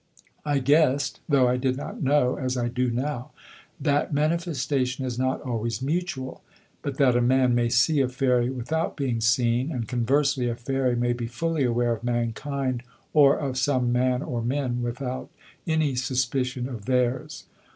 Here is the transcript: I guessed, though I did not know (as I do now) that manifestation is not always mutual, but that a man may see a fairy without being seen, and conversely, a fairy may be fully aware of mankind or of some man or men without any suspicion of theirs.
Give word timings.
I 0.43 0.57
guessed, 0.57 1.19
though 1.29 1.47
I 1.47 1.57
did 1.57 1.77
not 1.77 2.01
know 2.01 2.35
(as 2.35 2.57
I 2.57 2.69
do 2.69 2.89
now) 2.89 3.29
that 3.79 4.11
manifestation 4.11 5.05
is 5.05 5.19
not 5.19 5.43
always 5.43 5.79
mutual, 5.79 6.41
but 6.81 6.97
that 6.97 7.15
a 7.15 7.21
man 7.21 7.53
may 7.53 7.69
see 7.69 8.01
a 8.01 8.09
fairy 8.09 8.49
without 8.49 8.97
being 8.97 9.21
seen, 9.21 9.71
and 9.71 9.87
conversely, 9.87 10.49
a 10.49 10.55
fairy 10.55 10.95
may 10.95 11.13
be 11.13 11.27
fully 11.27 11.63
aware 11.63 11.93
of 11.93 12.03
mankind 12.03 12.81
or 13.13 13.37
of 13.37 13.59
some 13.59 13.91
man 13.91 14.23
or 14.23 14.41
men 14.41 14.81
without 14.81 15.29
any 15.67 15.93
suspicion 15.93 16.67
of 16.67 16.85
theirs. 16.85 17.45